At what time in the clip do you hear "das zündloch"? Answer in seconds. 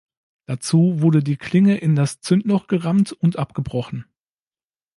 1.95-2.65